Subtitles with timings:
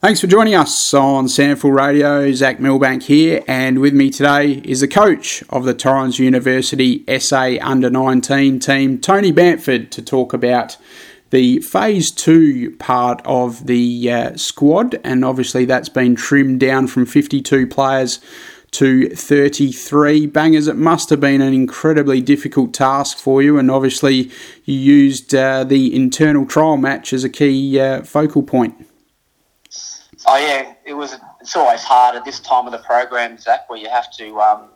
[0.00, 2.32] Thanks for joining us on SANFL Radio.
[2.32, 7.56] Zach Milbank here, and with me today is the coach of the Torrens University SA
[7.60, 10.76] Under 19 team, Tony Bamford, to talk about
[11.30, 17.04] the phase two part of the uh, squad, and obviously that's been trimmed down from
[17.04, 18.20] 52 players
[18.70, 20.68] to 33 bangers.
[20.68, 24.30] It must have been an incredibly difficult task for you, and obviously
[24.64, 28.87] you used uh, the internal trial match as a key uh, focal point.
[30.30, 31.16] Oh yeah, it was.
[31.40, 34.68] It's always hard at this time of the program, Zach, where you have to um,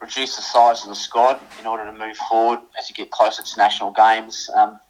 [0.00, 3.44] reduce the size of the squad in order to move forward as you get closer
[3.44, 4.50] to national games.
[4.56, 4.80] Um,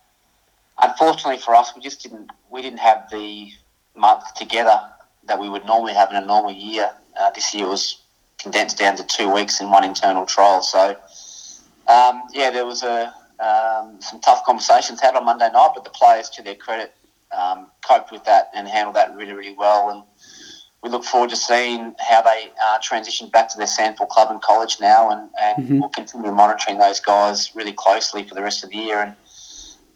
[0.81, 2.31] unfortunately for us, we just didn't.
[2.51, 3.51] We didn't have the
[3.95, 4.81] month together
[5.27, 6.91] that we would normally have in a normal year.
[7.21, 8.01] Uh, this year was
[8.39, 10.63] condensed down to two weeks in one internal trial.
[10.63, 10.97] So
[11.87, 15.91] um, yeah, there was a um, some tough conversations had on Monday night, but the
[15.91, 16.95] players, to their credit,
[17.37, 19.91] um, coped with that and handled that really, really well.
[19.91, 20.03] And
[20.83, 24.41] we look forward to seeing how they uh, transition back to their SANFL club and
[24.41, 25.81] college now, and, and mm-hmm.
[25.81, 29.03] we'll continue monitoring those guys really closely for the rest of the year.
[29.03, 29.15] And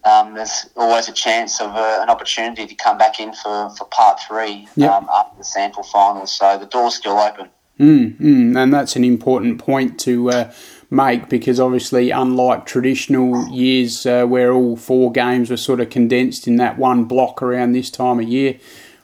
[0.05, 3.84] um, there's always a chance of uh, an opportunity to come back in for, for
[3.86, 4.91] part three yep.
[4.91, 6.33] um, after the SANFL finals.
[6.33, 7.48] So the door's still open.
[7.78, 10.52] Mm, mm, and that's an important point to uh,
[10.92, 16.46] make because obviously, unlike traditional years uh, where all four games were sort of condensed
[16.46, 18.58] in that one block around this time of year,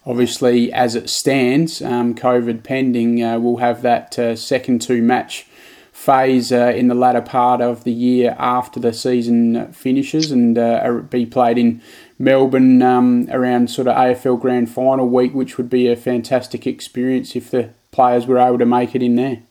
[0.04, 5.46] obviously, as it stands, um, COVID pending, uh, we'll have that uh, second two match
[5.90, 11.00] phase uh, in the latter part of the year after the season finishes and uh,
[11.10, 11.82] be played in
[12.18, 17.34] Melbourne um, around sort of AFL Grand Final week, which would be a fantastic experience
[17.34, 19.42] if the players were able to make it in there.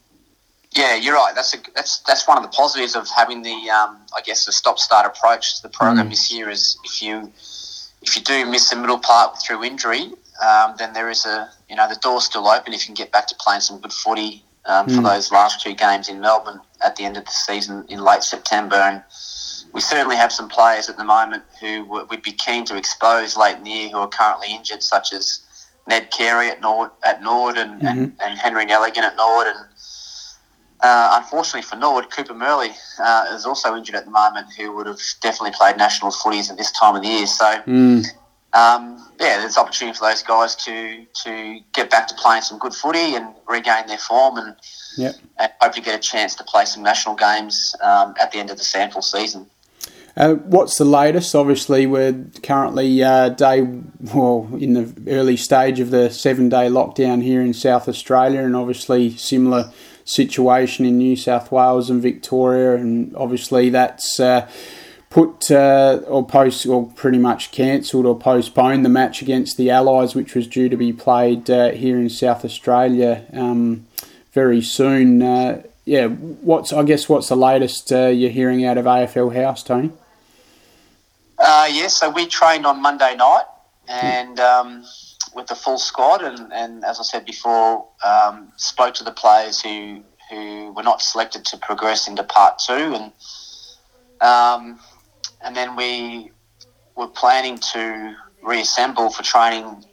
[0.72, 1.34] Yeah, you're right.
[1.34, 4.52] That's a, that's that's one of the positives of having the um, I guess the
[4.52, 6.12] stop start approach to the program mm.
[6.12, 7.32] this year is if you
[8.02, 10.12] if you do miss the middle part through injury,
[10.46, 13.12] um, then there is a you know the door's still open if you can get
[13.12, 14.96] back to playing some good footy um, mm.
[14.96, 18.24] for those last two games in Melbourne at the end of the season in late
[18.24, 19.04] September and.
[19.74, 23.58] We certainly have some players at the moment who we'd be keen to expose late
[23.58, 25.42] in the year who are currently injured, such as
[25.88, 27.88] Ned Carey at Nord, at Nord and, mm-hmm.
[27.88, 29.48] and, and, Henry Nelligan at Nord.
[29.48, 29.66] And
[30.82, 34.88] uh, unfortunately for Norwood, Cooper Murley uh, is also injured at the moment, who would
[34.88, 37.28] have definitely played national footies at this time of the year.
[37.28, 38.06] So, mm.
[38.54, 42.76] um, yeah, there's opportunity for those guys to, to get back to playing some good
[42.76, 44.56] footy and regain their form and,
[44.98, 45.16] yep.
[45.40, 48.58] and hopefully get a chance to play some national games um, at the end of
[48.58, 49.48] the SANFL season.
[50.16, 51.36] Uh, what's the latest?
[51.36, 57.40] Obviously, we're currently uh, day well in the early stage of the seven-day lockdown here
[57.40, 59.72] in South Australia, and obviously similar
[60.08, 64.20] situation in New South Wales and Victoria, and obviously that's.
[64.20, 64.50] Uh,
[65.10, 70.14] put uh, or post or pretty much cancelled or postponed the match against the Allies,
[70.14, 73.88] which was due to be played uh, here in South Australia um,
[74.34, 75.22] very soon.
[75.22, 79.64] Uh, yeah, what's I guess what's the latest uh, you're hearing out of AFL House,
[79.64, 79.92] Tony?
[81.40, 83.46] Uh, yes, so we trained on Monday night
[83.88, 84.84] and um,
[85.38, 89.62] with the full squad, and, and as I said before, um, spoke to the players
[89.62, 93.12] who who were not selected to progress into part two, and
[94.20, 94.80] um,
[95.42, 96.32] and then we
[96.98, 99.86] were planning to reassemble for training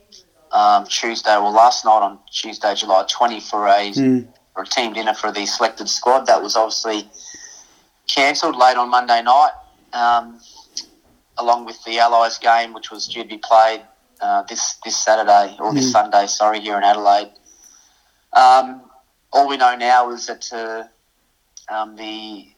[0.50, 4.26] um, Tuesday, well, last night on Tuesday, July 20, for a, mm.
[4.54, 6.26] for a team dinner for the selected squad.
[6.26, 7.08] That was obviously
[8.06, 9.52] cancelled late on Monday night.
[9.92, 10.40] Um,
[11.36, 13.82] along with the Allies game, which was due to be played
[14.24, 15.92] uh, this this Saturday or this mm.
[15.92, 17.32] Sunday, sorry, here in Adelaide.
[18.32, 18.82] Um,
[19.32, 20.84] all we know now is that uh,
[21.74, 22.48] um, the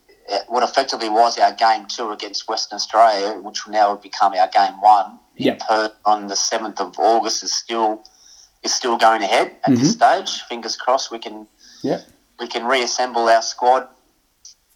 [0.49, 4.49] what effectively was our game two against Western Australia, which will now would become our
[4.49, 5.55] game one yep.
[5.55, 8.05] in Perth on the seventh of August, is still
[8.63, 9.75] is still going ahead at mm-hmm.
[9.75, 10.43] this stage.
[10.43, 11.47] Fingers crossed, we can
[11.83, 12.07] yep.
[12.39, 13.89] we can reassemble our squad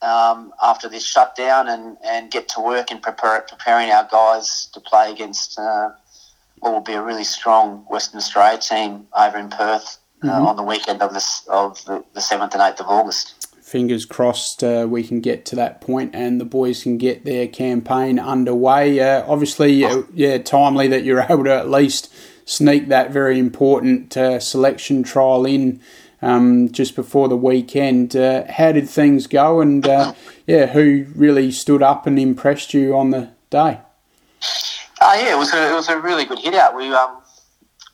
[0.02, 4.80] um, after this shutdown and, and get to work and prepare, preparing our guys to
[4.80, 5.90] play against uh,
[6.60, 10.46] what will be a really strong Western Australia team over in Perth uh, mm-hmm.
[10.46, 13.48] on the weekend of, this, of the, the 7th and 8th of August.
[13.62, 17.46] Fingers crossed uh, we can get to that point and the boys can get their
[17.46, 18.98] campaign underway.
[18.98, 22.12] Uh, obviously, uh, yeah, timely that you're able to at least
[22.44, 25.80] sneak that very important uh, selection trial in
[26.20, 28.14] um, just before the weekend.
[28.14, 29.60] Uh, how did things go?
[29.60, 30.14] And uh,
[30.46, 33.80] yeah, who really stood up and impressed you on the day?
[35.10, 36.76] Uh, yeah, it was a, it was a really good hit out.
[36.76, 37.20] We um,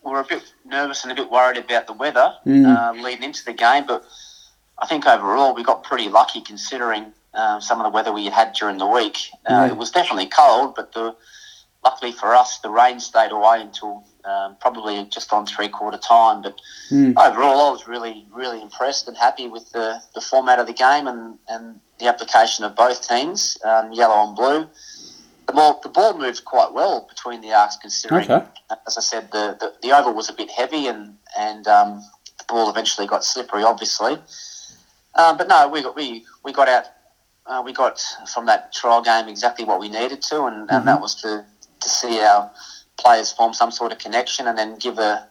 [0.03, 2.67] were a bit nervous and a bit worried about the weather mm.
[2.67, 4.05] uh, leading into the game, but
[4.79, 8.53] I think overall we got pretty lucky considering uh, some of the weather we had
[8.53, 9.31] during the week.
[9.47, 9.67] Uh.
[9.71, 11.17] It was definitely cold, but the,
[11.83, 16.43] luckily for us, the rain stayed away until um, probably just on three quarter time.
[16.43, 16.61] But
[16.91, 17.15] Mm.
[17.17, 21.09] overall, I was really, really impressed and happy with the, the format of the game
[21.09, 24.69] and, and the application of both teams, um, yellow and blue.
[25.47, 28.45] The ball, the ball moved quite well between the arcs, considering, Okay.
[28.87, 32.03] as I said, the, the, the oval was a bit heavy and, and um,
[32.39, 34.19] the ball eventually got slippery, obviously.
[35.15, 36.85] Um, but no, we got, we, we got out,
[37.47, 38.03] uh, we got
[38.33, 41.45] from that trial game exactly what we needed to, and, and that was to,
[41.81, 42.51] to see our
[42.99, 45.29] players form some sort of connection and then give a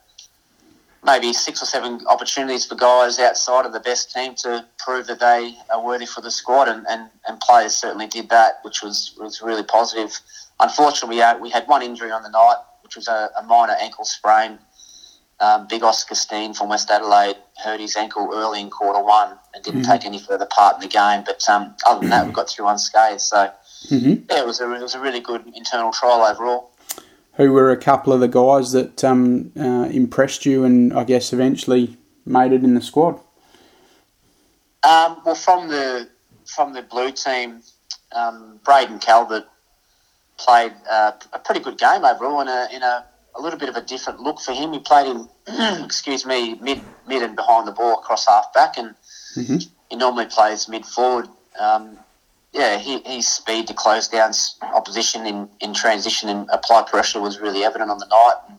[1.06, 5.20] maybe six or seven opportunities for guys outside of the best team to prove that
[5.20, 9.16] they are worthy for the squad, and, and, and players certainly did that, which was,
[9.20, 10.20] was really positive.
[10.60, 13.76] Unfortunately, we had, we had one injury on the night, which was a, a minor
[13.80, 14.58] ankle sprain.
[15.42, 19.62] Um, Big Oscar Steen from West Adelaide hurt his ankle early in quarter one and
[19.64, 21.24] didn't take any further part in the game.
[21.26, 23.20] But um, other than that, we got through unscathed.
[23.20, 23.52] So
[23.90, 26.72] hmm yeah, it was a it was a really good internal trial overall.
[27.38, 31.34] Who were a couple of the guys that um, uh, impressed you and I guess
[31.34, 33.20] eventually made it in the squad?
[34.84, 36.10] Um, well, from the
[36.46, 37.62] from the blue team,
[38.14, 39.46] um, Braden Calvert
[40.38, 43.06] played uh, a pretty good game overall in a in a,
[43.36, 44.72] a little bit of a different look for him.
[44.72, 45.28] He played in,
[45.84, 48.96] excuse me, mid mid and behind the ball across half back, and
[49.36, 49.68] Mhm.
[49.90, 51.28] he normally plays mid forward.
[51.60, 51.98] Um,
[52.56, 54.32] yeah, he, his speed to close down
[54.62, 58.36] opposition in, in transition and apply pressure was really evident on the night.
[58.48, 58.58] And,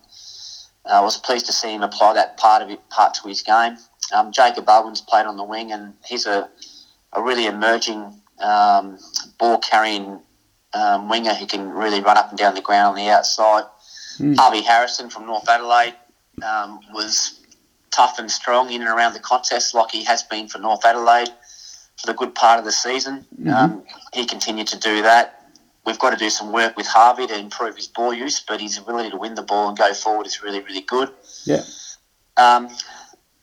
[0.84, 3.40] uh, I was pleased to see him apply that part of it, part to his
[3.40, 3.78] game.
[4.14, 6.48] Um, Jacob Owens played on the wing, and he's a,
[7.14, 8.98] a really emerging um,
[9.38, 10.20] ball carrying
[10.74, 13.64] um, winger who can really run up and down the ground on the outside.
[14.18, 14.36] Mm.
[14.36, 15.94] Harvey Harrison from North Adelaide
[16.42, 17.40] um, was
[17.90, 21.30] tough and strong in and around the contest, like he has been for North Adelaide
[21.96, 23.24] for the good part of the season.
[23.50, 23.82] Um,
[24.12, 25.50] he continued to do that.
[25.86, 28.76] We've got to do some work with Harvey to improve his ball use, but his
[28.76, 31.10] ability to win the ball and go forward is really, really good.
[31.44, 31.62] Yeah.
[32.36, 32.68] Um,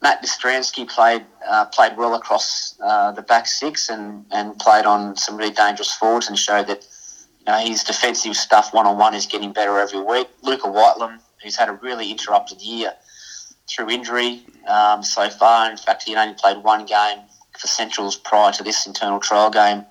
[0.01, 5.15] Matt Dostransky played uh, played well across uh, the back six and, and played on
[5.15, 6.85] some really dangerous forwards and showed that
[7.39, 10.27] you know, his defensive stuff one on one is getting better every week.
[10.41, 12.93] Luca Whitelam, who's had a really interrupted year
[13.69, 15.71] through injury um, so far.
[15.71, 17.19] In fact, he only played one game
[17.63, 19.85] for Centrals prior to this internal trial game.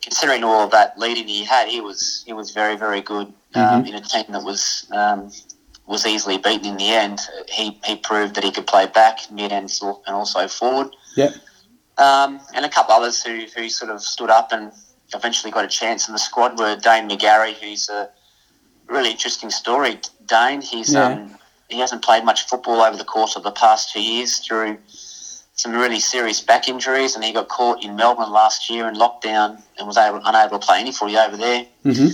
[0.00, 3.84] Considering all of that leading he had, he was he was very very good um,
[3.84, 5.32] in a team that was um,
[5.86, 7.18] was easily beaten in the end.
[7.48, 10.94] He he proved that he could play back, mid and and also forward.
[11.16, 11.32] Yep.
[11.98, 14.70] Um, and a couple others who, who sort of stood up and
[15.14, 18.10] eventually got a chance in the squad were Dane McGarry, who's a
[18.86, 19.98] really interesting story.
[20.26, 21.06] Dane, he's Yeah.
[21.06, 21.38] um,
[21.68, 24.78] he hasn't played much football over the course of the past two years through
[25.56, 29.60] some really serious back injuries, and he got caught in Melbourne last year in lockdown
[29.78, 32.08] and was able, unable to play any footy over there hmm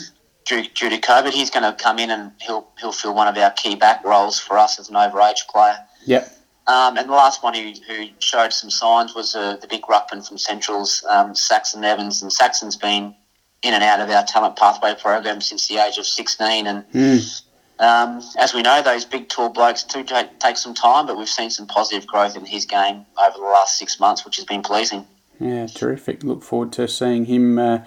[0.45, 1.33] due, due to COVID.
[1.33, 4.39] He's going to come in and he'll he'll fill one of our key back roles
[4.39, 5.79] for us as an overage player.
[6.05, 6.39] Yep.
[6.67, 10.27] Um, and the last one who, who showed some signs was uh, the big ruckman
[10.27, 12.23] from Central's, um, Saxon Evans.
[12.23, 13.15] And Saxon's been
[13.63, 16.67] in and out of our talent pathway program since the age of 16.
[16.67, 17.43] And Mm.
[17.79, 21.29] Um, as we know, those big, tall blokes do take, take some time, but we've
[21.29, 24.63] seen some positive growth in his game over the last six months, which has been
[24.63, 25.07] pleasing.
[25.41, 26.23] Yeah, terrific.
[26.23, 27.79] Look forward to seeing him uh,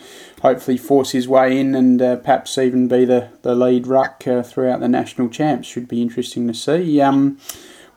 [0.42, 4.44] hopefully force his way in and uh, perhaps even be the, the lead ruck uh,
[4.44, 5.68] throughout the national champs.
[5.68, 7.00] Should be interesting to see.
[7.00, 7.38] Um,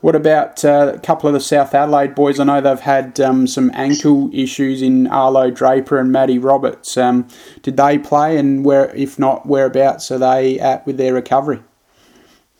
[0.00, 2.38] what about uh, a couple of the South Adelaide boys?
[2.38, 6.96] I know they've had um, some ankle issues in Arlo Draper and Matty Roberts.
[6.96, 7.26] Um,
[7.62, 11.60] did they play, and where, if not, whereabouts are they at with their recovery?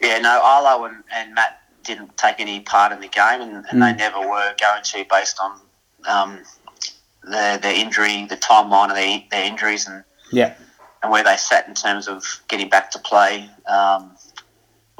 [0.01, 3.83] Yeah, no, Arlo and, and Matt didn't take any part in the game, and, and
[3.83, 5.61] they never were going to based on
[6.09, 6.43] um,
[7.25, 10.55] their, their injury, the timeline of their, their injuries, and Yeah.
[11.03, 13.49] and where they sat in terms of getting back to play.
[13.67, 14.17] Um,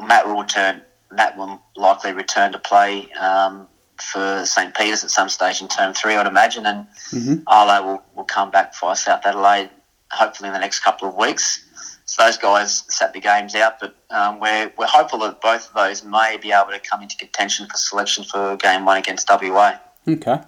[0.01, 0.83] Matt will return.
[1.13, 3.67] Matt will likely return to play um,
[4.13, 7.43] for St Peter's at some stage in term three, I'd imagine, and Mhm.
[7.47, 9.71] Arlo will, will come back for South Adelaide
[10.13, 11.65] hopefully in the next couple of weeks.
[12.05, 15.75] So those guys sat the games out, but um, we're, we're hopeful that both of
[15.75, 19.79] those may be able to come into contention for selection for game one against WA.
[20.09, 20.41] Okay.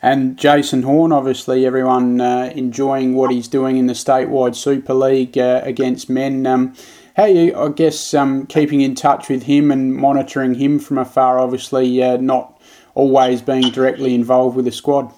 [0.00, 5.36] And Jason Horne, obviously, everyone uh, enjoying what he's doing in the statewide Super League
[5.36, 6.46] uh, against men.
[6.46, 6.76] Um,
[7.16, 11.40] how you, I guess, um, keeping in touch with him and monitoring him from afar?
[11.40, 12.60] Obviously, uh, not
[12.94, 15.12] always being directly involved with the squad.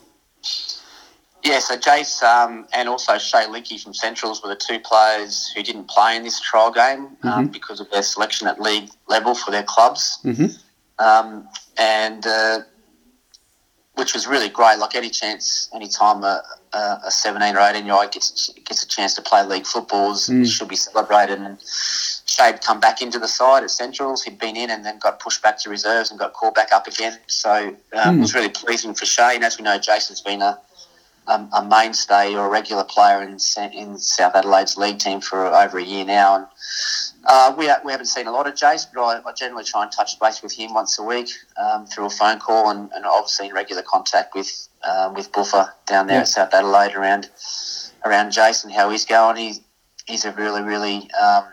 [1.43, 5.63] Yeah, so Jace um, and also Shay Linkey from Centrals were the two players who
[5.63, 9.51] didn't play in this trial game um, because of their selection at league level for
[9.51, 10.19] their clubs.
[10.23, 10.47] hmm
[10.99, 12.59] Um, and uh,
[13.95, 14.79] which was really great.
[14.79, 16.43] Like any chance, any time a,
[16.73, 20.29] a, a 17 or 18 year old gets gets a chance to play league footballs,
[20.29, 20.47] mm.
[20.47, 21.39] should be celebrated.
[21.39, 21.59] And
[22.27, 24.23] Shay'd come back into the side at Centrals.
[24.23, 26.87] He'd been in and then got pushed back to reserves and got called back up
[26.87, 27.19] again.
[27.27, 28.19] So um, mm.
[28.19, 29.35] it was really pleasing for Shay.
[29.35, 30.59] And as we know, Jason's been a
[31.31, 33.39] um, a mainstay or a regular player in
[33.73, 36.47] in South Adelaide's league team for over a year now, and
[37.27, 39.93] uh, we, we haven't seen a lot of Jace, but I, I generally try and
[39.93, 43.49] touch base with him once a week um, through a phone call, and, and obviously
[43.49, 46.23] in regular contact with um, with Buffer down there yeah.
[46.23, 47.31] at South Adelaide around
[48.05, 49.37] around Jason how he's going.
[49.37, 49.55] He
[50.07, 51.45] he's a really really um,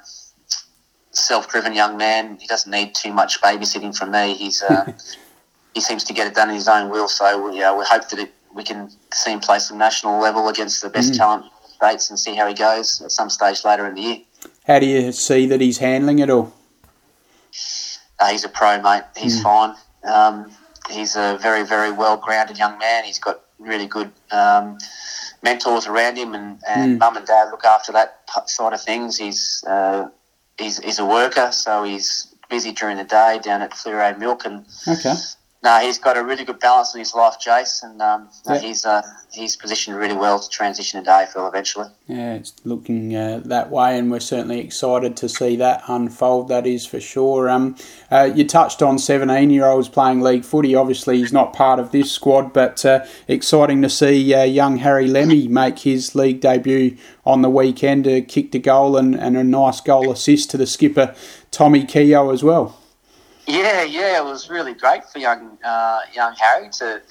[1.12, 2.38] self-driven young man.
[2.40, 4.34] He doesn't need too much babysitting from me.
[4.34, 4.92] He's uh,
[5.74, 7.08] he seems to get it done in his own will.
[7.08, 10.50] So you know, we hope that it, we can see him play some national level
[10.50, 11.18] against the best mm.
[11.18, 14.22] talent states and see how he goes at some stage later in the year.
[14.66, 16.54] How do you see that he's handling it all?
[18.20, 19.04] Uh, he's a pro, mate.
[19.16, 19.44] He's mm.
[19.44, 19.76] fine.
[20.04, 20.52] Um,
[20.90, 23.04] he's a very, very well grounded young man.
[23.04, 24.80] He's got really good um,
[25.44, 27.00] mentors around him, and, and mm.
[27.00, 29.18] mum and dad look after that side of things.
[29.18, 30.08] He's, uh,
[30.58, 34.66] he's, he's a worker, so he's busy during the day down at Fleurieu Milk and
[34.88, 35.14] okay
[35.64, 38.60] no, he's got a really good balance in his life, Jace, and um, yeah.
[38.60, 41.88] he's uh, he's positioned really well to transition to AFL eventually.
[42.08, 46.50] Yeah, it's looking uh, that way, and we're certainly excited to see that unfold.
[46.50, 47.50] That is for sure.
[47.50, 47.76] Um,
[48.12, 50.76] uh, you touched on seventeen-year-olds playing league footy.
[50.76, 55.08] Obviously, he's not part of this squad, but uh, exciting to see uh, young Harry
[55.08, 58.04] Lemmey make his league debut on the weekend.
[58.04, 61.16] To kicked a goal and, and a nice goal assist to the skipper
[61.50, 62.80] Tommy Keogh as well.
[63.48, 67.02] Yeah, yeah, it was really great for young uh, young Harry to.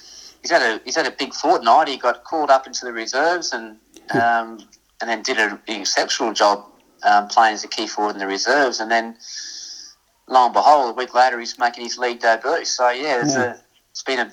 [0.41, 1.87] He's had a he's had a big fortnight.
[1.87, 3.77] He got called up into the reserves and
[4.11, 4.59] um,
[5.01, 6.63] and then did an exceptional job
[7.03, 8.79] um, playing as a key forward in the reserves.
[8.79, 9.17] And then
[10.27, 12.65] lo and behold, a week later, he's making his league debut.
[12.65, 13.43] So yeah, it's, yeah.
[13.43, 13.55] A,
[13.89, 14.31] it's been a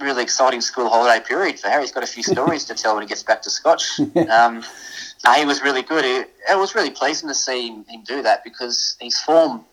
[0.00, 1.82] really exciting school holiday period for Harry.
[1.82, 4.00] He's got a few stories to tell when he gets back to Scotch.
[4.30, 4.64] Um,
[5.24, 6.04] no, he was really good.
[6.04, 9.64] It, it was really pleasing to see him, him do that because his form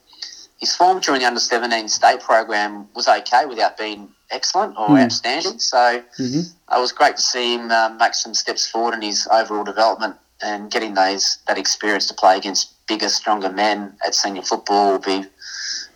[0.63, 5.03] his form during the under 17 state program was okay without being excellent or mm.
[5.03, 5.60] outstanding.
[5.60, 6.39] So mm-hmm.
[6.39, 10.15] it was great to see him um, make some steps forward in his overall development
[10.41, 15.00] and getting those that experience to play against bigger, stronger men at senior football will
[15.00, 15.25] be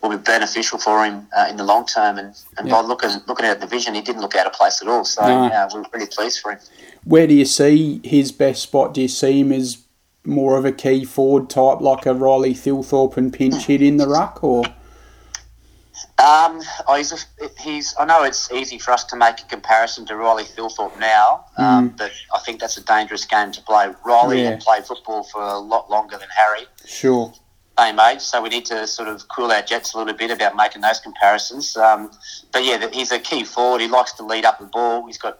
[0.02, 2.18] will be beneficial for him uh, in the long term.
[2.18, 4.88] And, and by looking looking at the vision, he didn't look out of place at
[4.88, 5.04] all.
[5.06, 5.46] So no.
[5.46, 6.58] yeah, we're really pleased for him.
[7.04, 8.92] Where do you see his best spot?
[8.92, 9.78] Do you see him as
[10.28, 14.06] more of a key forward type, like a Riley Thilthorpe and pinch hit in the
[14.06, 14.64] ruck, or?
[16.18, 17.94] Um, oh, he's, a, he's.
[17.98, 21.90] I know it's easy for us to make a comparison to Riley Thilthorpe now, um,
[21.90, 21.96] mm.
[21.96, 23.92] but I think that's a dangerous game to play.
[24.04, 24.58] Riley yeah.
[24.60, 26.66] played football for a lot longer than Harry.
[26.84, 27.32] Sure.
[27.78, 30.56] Same age, so we need to sort of cool our jets a little bit about
[30.56, 31.76] making those comparisons.
[31.76, 32.10] Um,
[32.52, 33.80] but yeah, he's a key forward.
[33.80, 35.06] He likes to lead up the ball.
[35.06, 35.38] He's got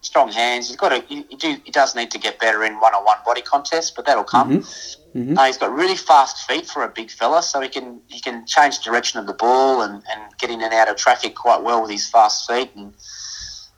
[0.00, 0.68] strong hands.
[0.68, 3.90] He's got a, he, do, he does need to get better in one-on-one body contests,
[3.90, 4.60] but that'll come.
[4.60, 5.18] Mm-hmm.
[5.18, 5.38] Mm-hmm.
[5.38, 8.46] Uh, he's got really fast feet for a big fella, so he can he can
[8.46, 11.82] change direction of the ball and, and get in and out of traffic quite well
[11.82, 12.70] with his fast feet.
[12.76, 12.94] And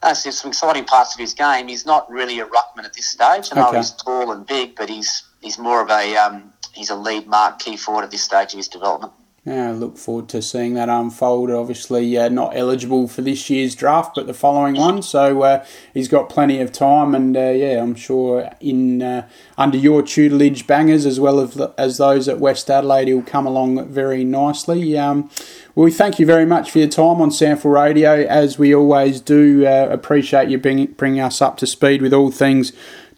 [0.03, 1.69] uh, so some exciting parts of his game.
[1.69, 3.49] He's not really a ruckman at this stage.
[3.51, 3.79] I know okay.
[3.79, 7.61] he's tall and big, but he's he's more of a um, he's a lead mark
[7.61, 9.15] key forward at this stage of his development.
[9.45, 11.51] Yeah, I look forward to seeing that unfold.
[11.51, 15.03] Obviously, uh, not eligible for this year's draft, but the following one.
[15.03, 19.77] So uh, he's got plenty of time, and uh, yeah, I'm sure in uh, under
[19.77, 24.23] your tutelage, bangers as well as as those at West Adelaide, he'll come along very
[24.23, 24.97] nicely.
[24.97, 25.29] Um,
[25.75, 29.21] well, we thank you very much for your time on SANFL Radio, as we always
[29.21, 29.67] do.
[29.67, 32.73] Uh, appreciate you bringing bringing us up to speed with all things.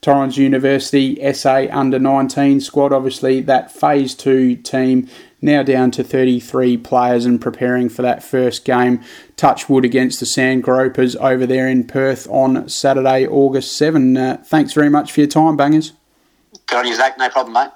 [0.04, 5.08] Torrens University SA under 19 squad, obviously that phase two team
[5.40, 9.02] now down to 33 players and preparing for that first game,
[9.36, 14.14] Touchwood against the Sandgropers over there in Perth on Saturday, August 7.
[14.14, 15.94] Uh, thanks very much for your time, Bangers.
[16.66, 17.16] Good on you, Zach.
[17.16, 17.70] No problem, mate.